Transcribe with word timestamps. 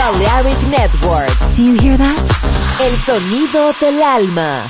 Balearic 0.00 0.56
Network. 0.70 1.28
Do 1.52 1.62
you 1.62 1.74
hear 1.78 1.98
that? 1.98 2.26
El 2.80 2.96
sonido 2.96 3.70
del 3.78 4.02
alma. 4.02 4.64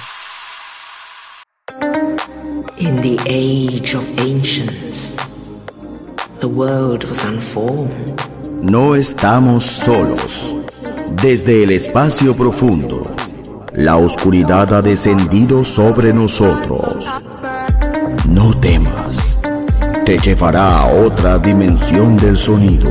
In 2.79 3.01
the 3.01 3.17
age 3.27 3.95
of 3.95 4.03
ancients, 4.19 5.16
the 6.40 6.48
world 6.48 7.04
was 7.04 7.22
unformed. 7.24 8.21
No 8.61 8.96
estamos 8.96 9.64
solos. 9.64 10.53
Desde 11.23 11.62
el 11.62 11.71
espacio 11.71 12.37
profundo, 12.37 13.07
la 13.75 13.99
oscuridad 13.99 14.75
ha 14.75 14.83
descendido 14.83 15.65
sobre 15.65 16.12
nosotros. 16.12 17.09
No 18.29 18.53
temas. 18.55 19.39
Te 20.05 20.19
llevará 20.19 20.81
a 20.81 20.87
otra 20.87 21.39
dimensión 21.39 22.17
del 22.17 22.37
sonido. 22.37 22.91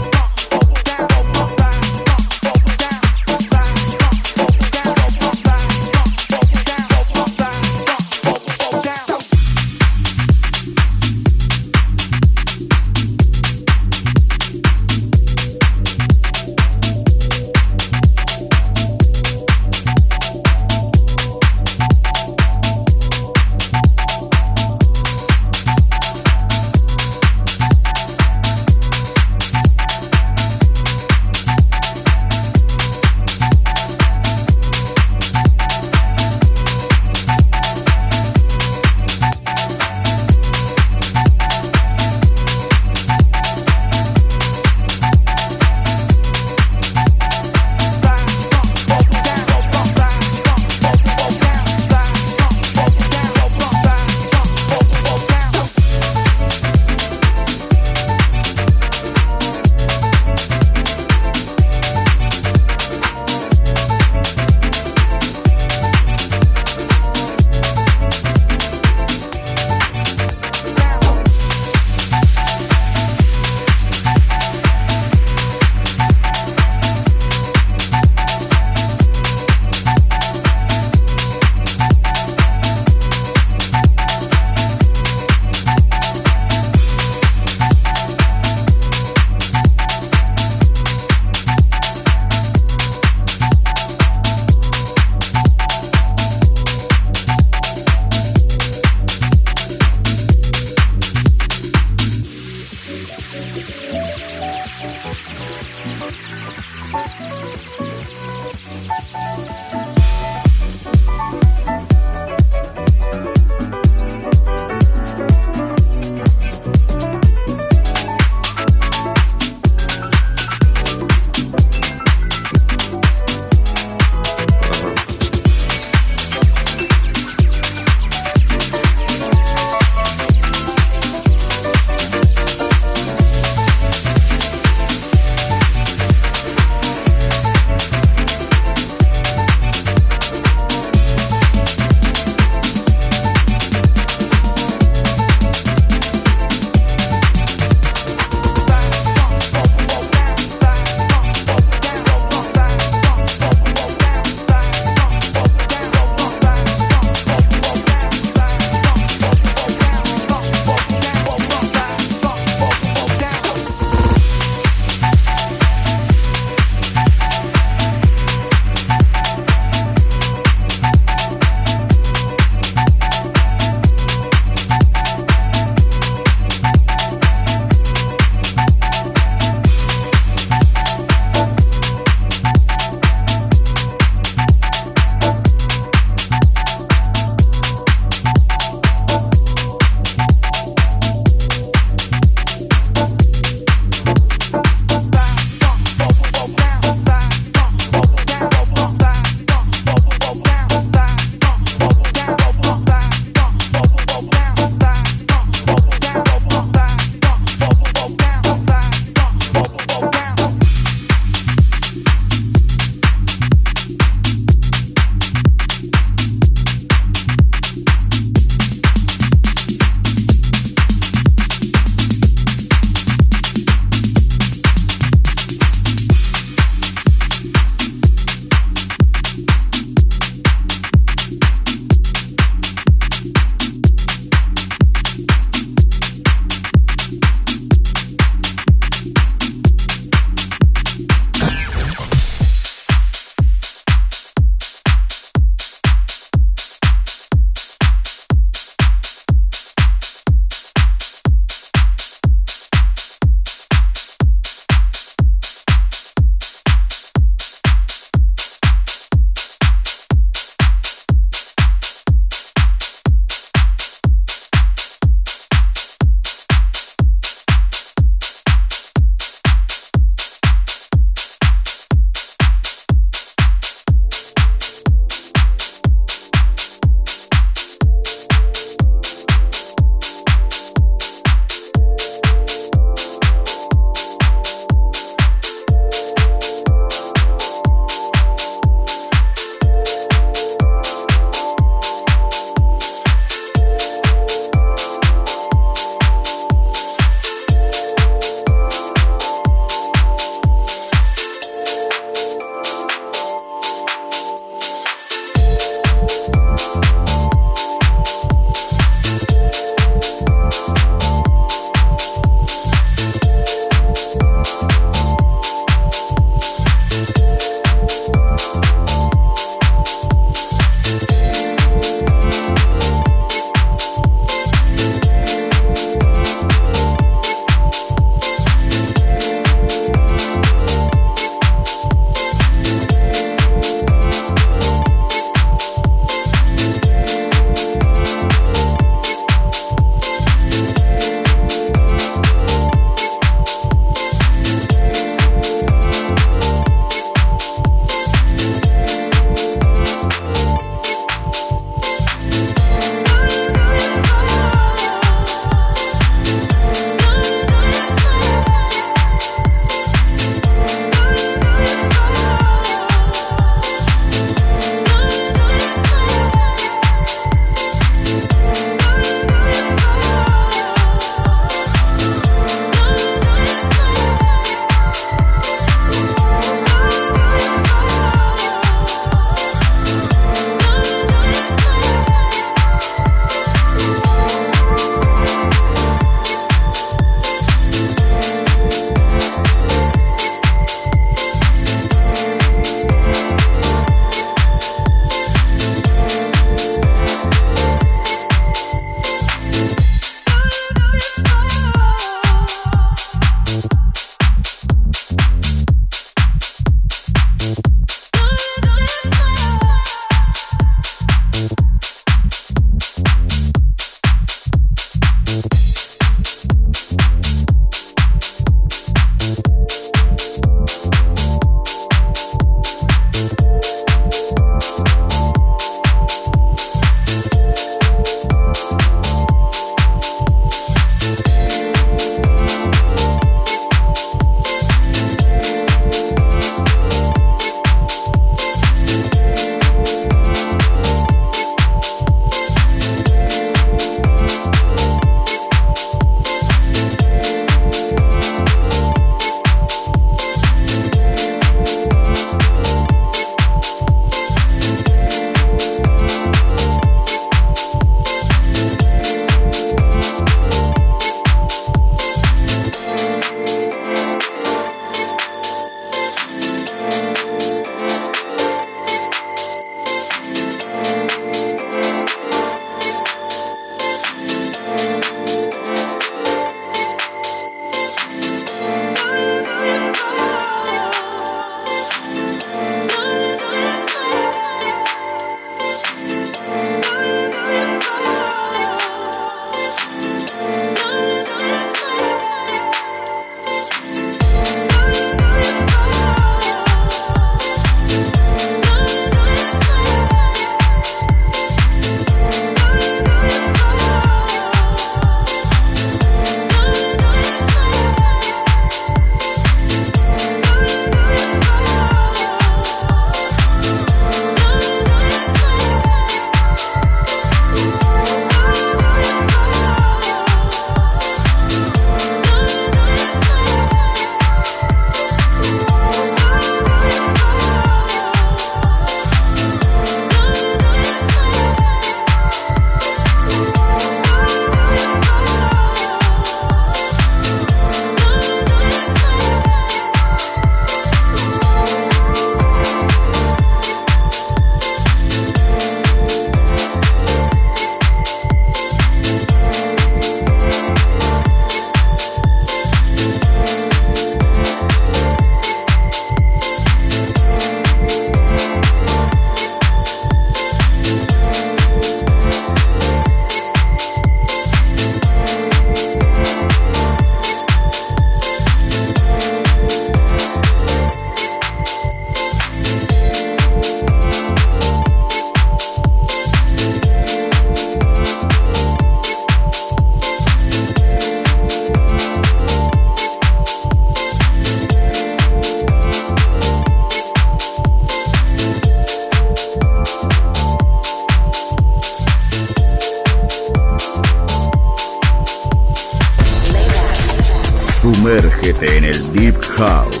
En 598.10 598.84
el 598.84 599.12
Deep 599.12 599.40
House. 599.56 600.00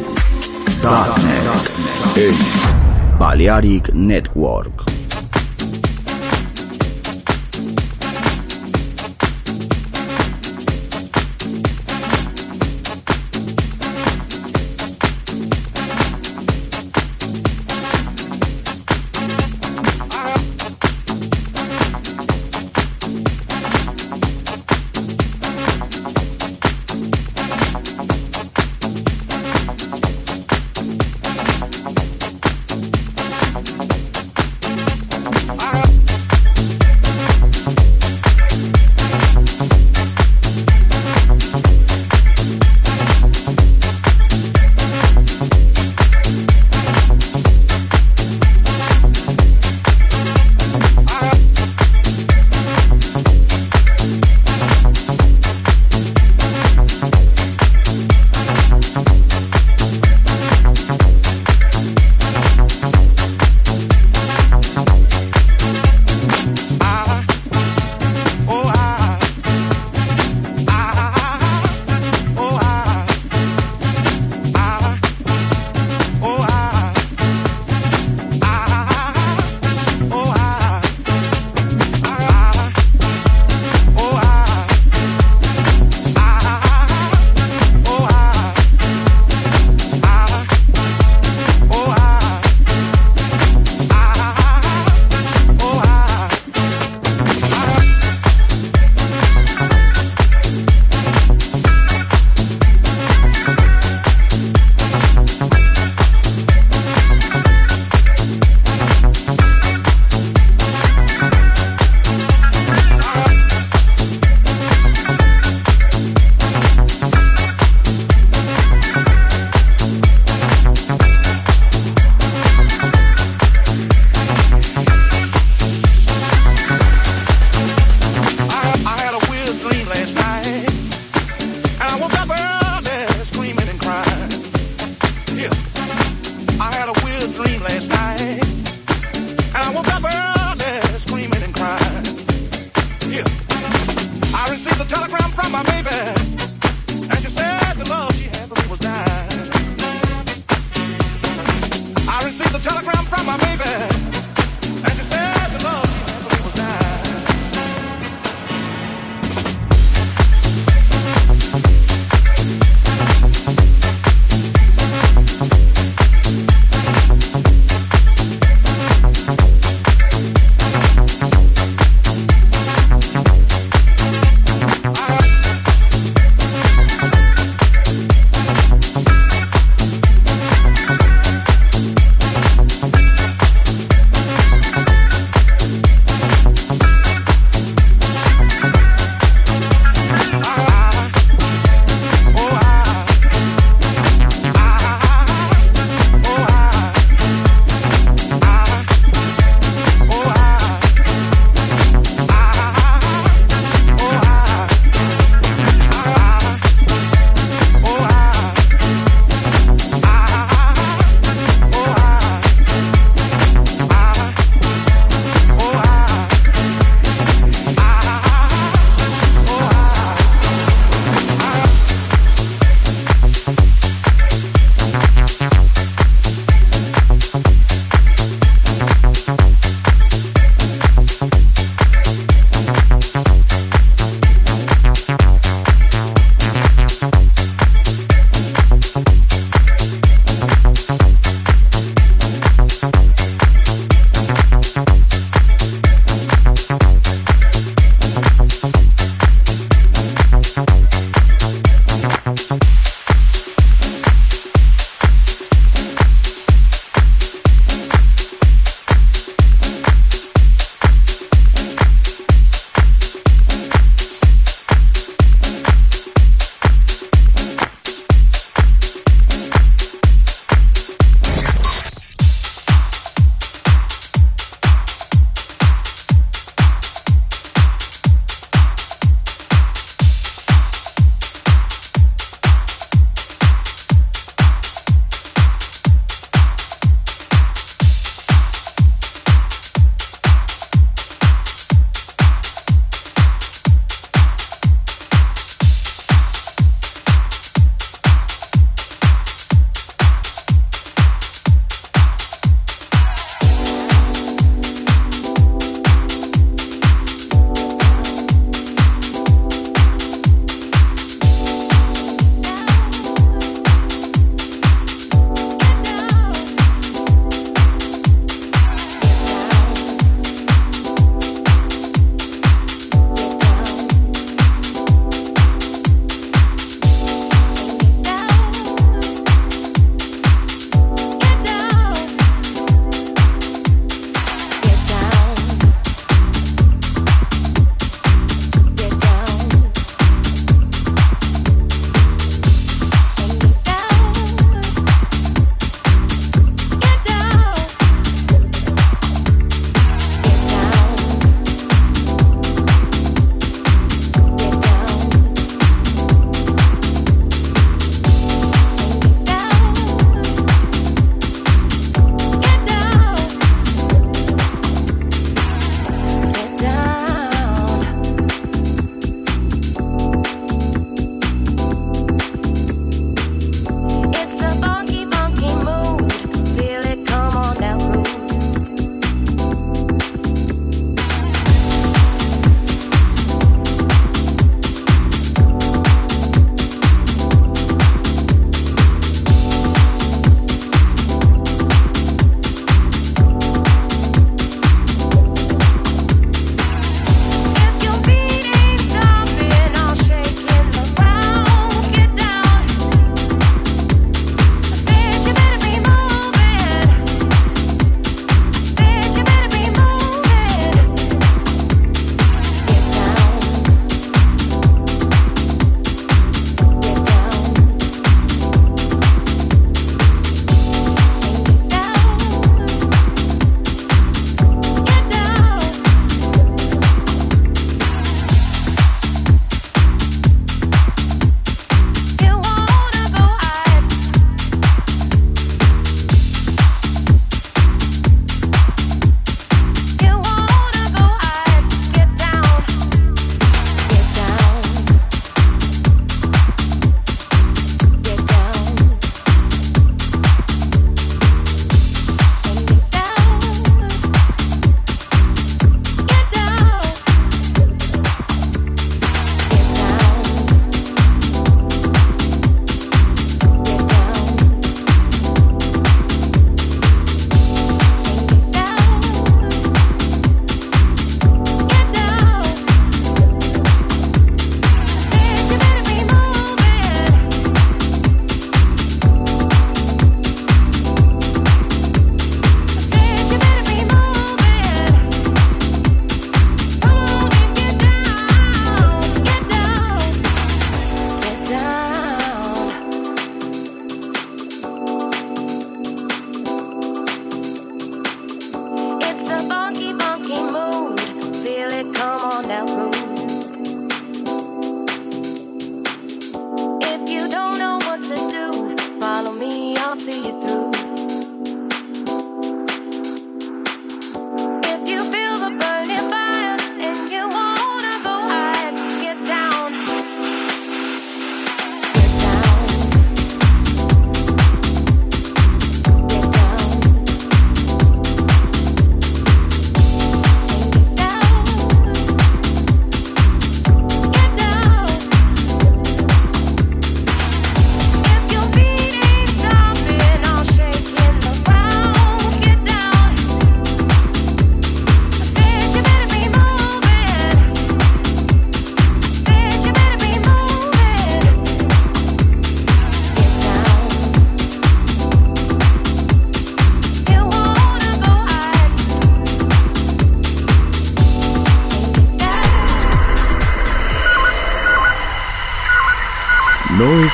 Darknet. 0.82 2.16
En 2.16 3.18
Balearic 3.18 3.92
Network. 3.92 4.89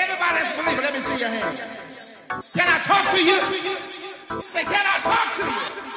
Everybody 0.00 0.38
Everybody's 0.38 0.54
believer, 0.56 0.82
let 0.82 0.92
me 0.94 1.00
see 1.00 1.18
your 1.18 1.28
hand. 1.28 1.42
Can 2.54 2.68
I 2.68 2.78
talk 2.84 3.10
to 3.10 3.18
you? 3.24 3.40
Say, 4.40 4.62
can 4.62 4.74
I 4.74 4.98
talk 5.02 5.34
to 5.34 5.42
you? 5.44 5.50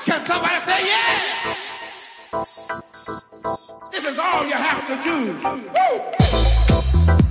Can 0.06 0.20
somebody 0.26 0.60
say 0.66 0.86
yes? 0.86 2.26
This 3.92 4.06
is 4.08 4.18
all 4.18 4.44
you 4.46 4.54
have 4.54 4.88
to 4.88 4.96
do. 5.04 5.18
Woo! 7.18 7.31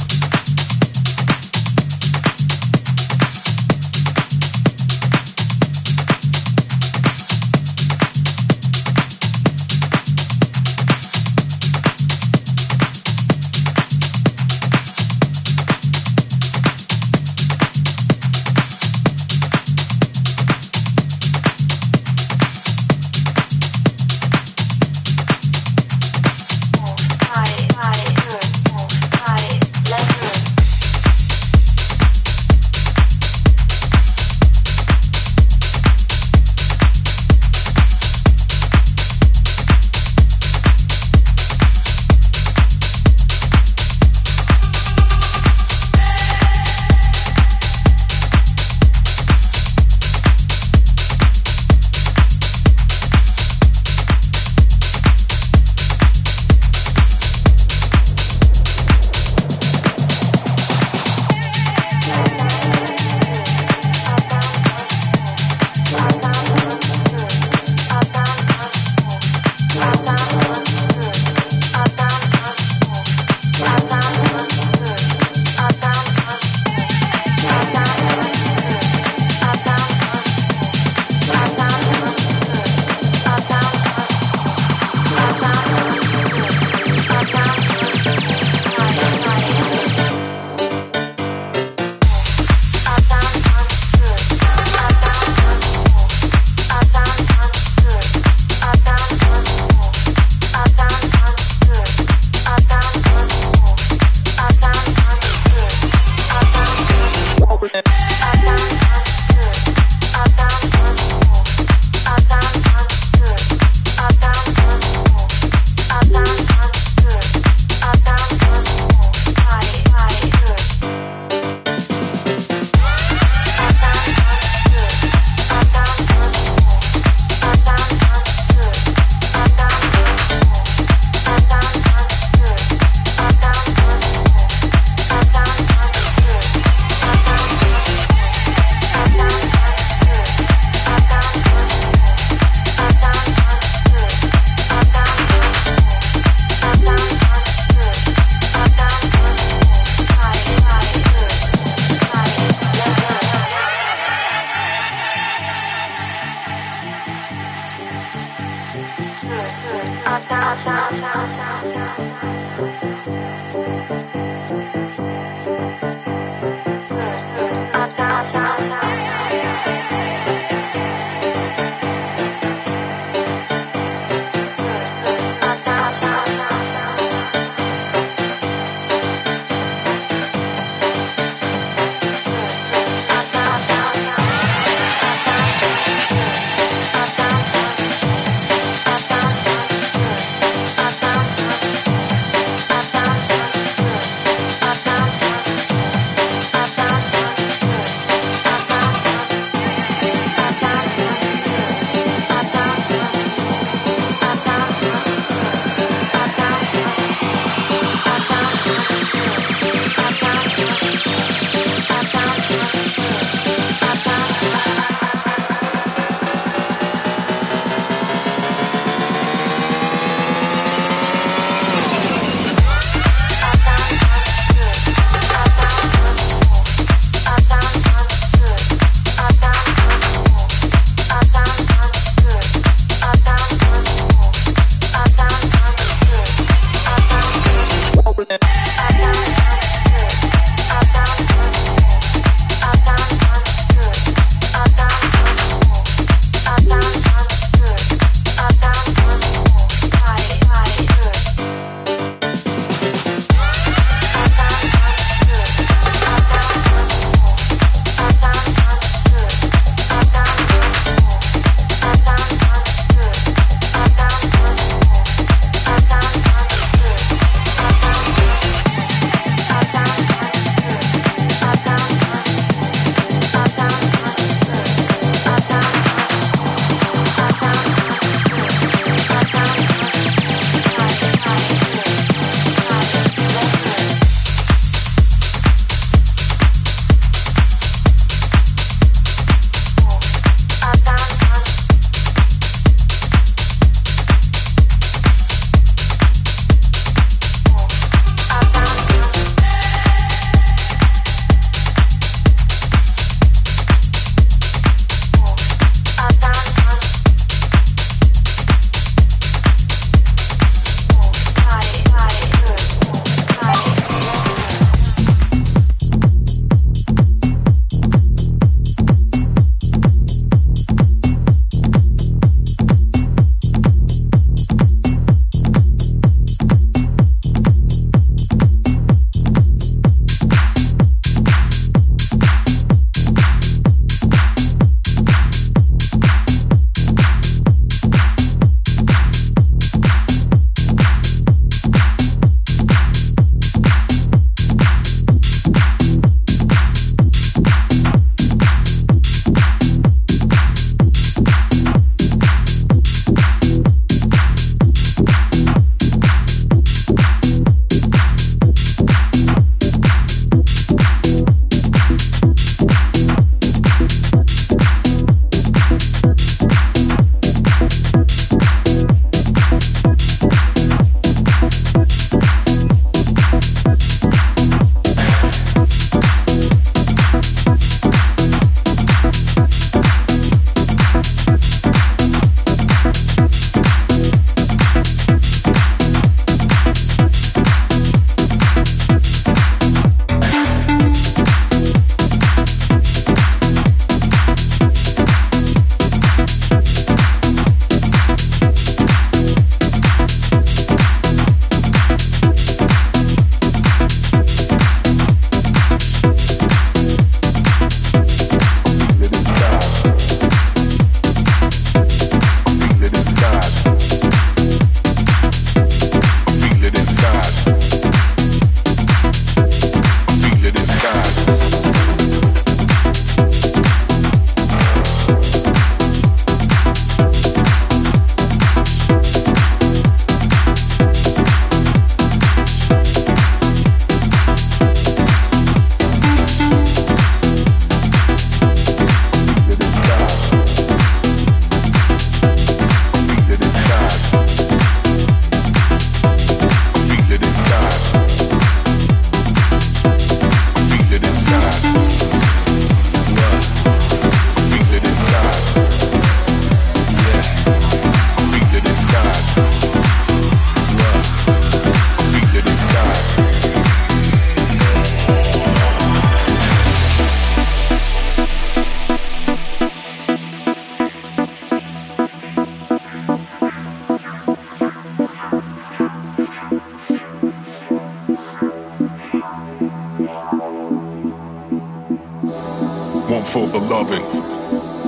For 483.31 483.47
the 483.47 483.59
loving, 483.59 484.03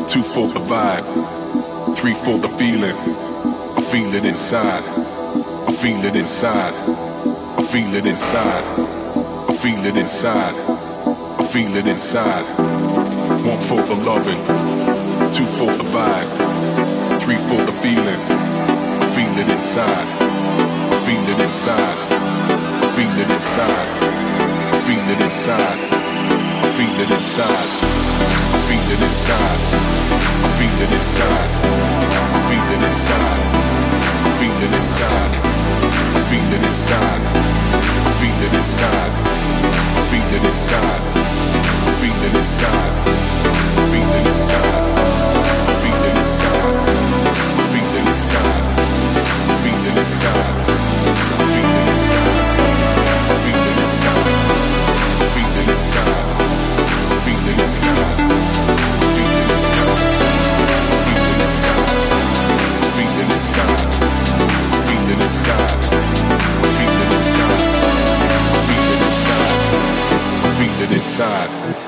two 0.09 0.21
for 0.21 0.49
the 0.49 0.59
vibe, 0.67 1.05
three 1.95 2.13
for 2.13 2.37
the 2.37 2.49
feeling. 2.59 2.93
I 3.77 3.81
feel 3.89 4.13
it 4.13 4.25
inside. 4.25 4.83
I 5.65 5.71
feel 5.71 6.03
it 6.03 6.13
inside. 6.13 6.73
I 7.57 7.63
feel 7.63 7.93
it 7.95 8.05
inside. 8.05 8.65
I 9.47 9.55
feel 9.55 9.85
it 9.85 9.95
inside. 9.95 10.55
I 11.39 11.45
feel 11.53 11.73
it 11.77 11.87
inside. 11.87 12.43
One 13.47 13.61
for 13.61 13.81
the 13.81 13.95
loving, 14.03 14.41
two 15.31 15.45
for 15.45 15.71
the 15.71 15.87
vibe, 15.95 17.21
three 17.21 17.37
for 17.37 17.63
the 17.63 17.71
feeling. 17.79 18.21
I 18.99 19.07
feel 19.15 19.39
it 19.39 19.49
inside. 19.53 20.07
I 20.91 20.99
feel 21.05 21.29
it 21.31 21.39
inside. 21.39 21.97
I 22.83 22.91
feel 22.91 23.19
it 23.23 23.31
inside. 23.31 23.87
I 24.73 24.79
feel 24.83 25.09
it 25.15 25.21
inside. 25.23 25.79
I 26.61 26.71
feel 26.75 26.99
it 26.99 27.09
inside. 27.09 27.92
I'm 28.53 28.61
feeling 28.69 29.01
inside. 29.07 29.59
Feeling 30.57 30.93
inside. 30.97 31.51
Feeling 32.49 32.83
inside. 32.83 33.43
Feeling 34.39 34.73
inside. 34.73 35.33
Feeling 36.29 36.63
inside. 36.63 37.21
Feeling 38.19 38.53
inside. 38.59 39.13
Feeling 40.09 40.45
inside. 40.45 41.01
Feeling 41.99 42.35
inside. 42.35 42.93
Feeling 45.81 46.15
inside. 46.21 46.75
Feeling 47.71 48.07
inside. 48.07 48.63
Feeling 49.63 49.97
inside. 49.97 50.62
Inside. 71.13 71.82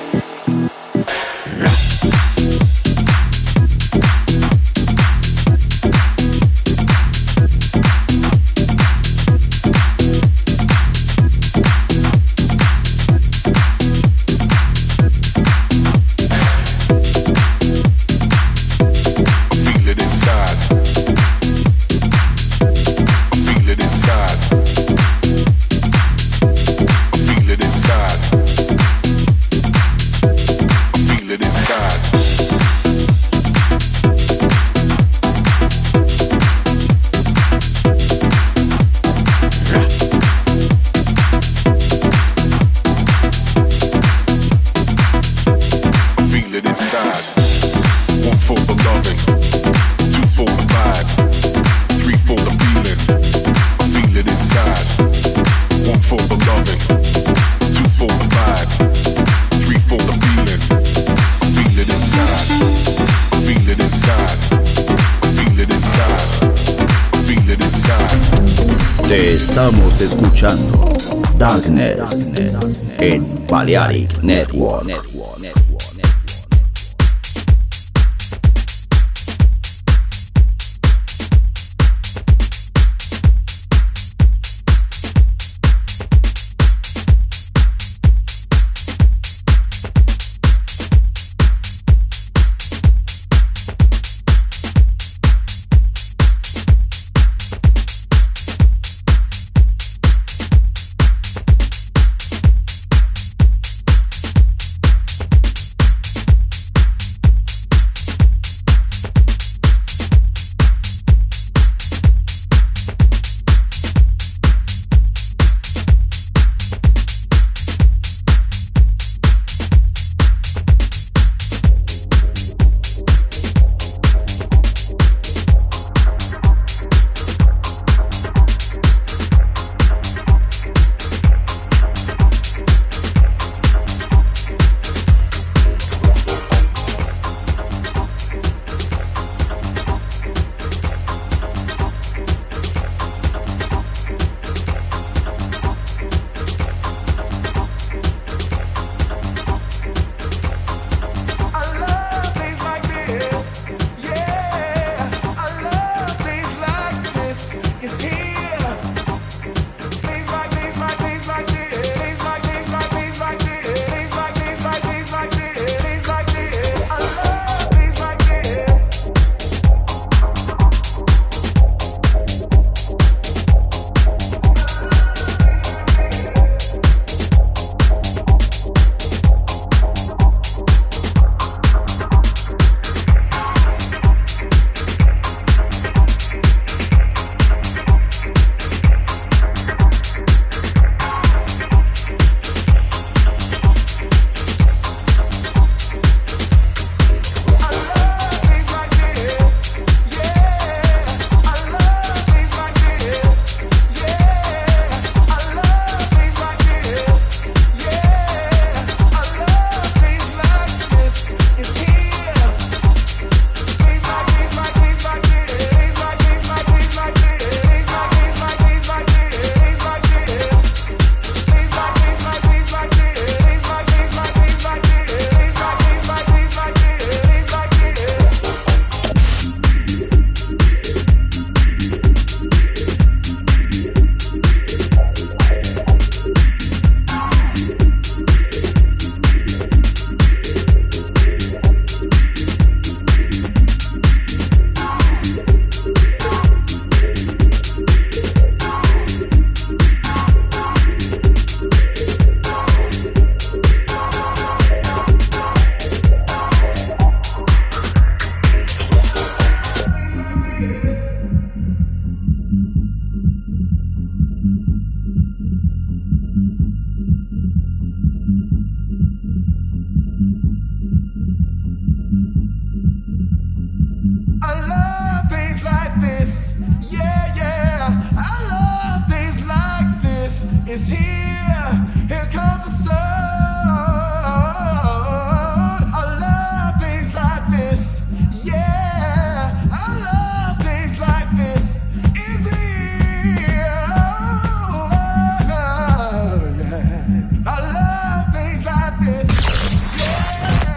Darknet, 72.06 73.02
in 73.02 73.48
Balearic 73.48 74.24
Network. 74.24 74.86
Network. 74.86 75.40
Network. 75.40 75.65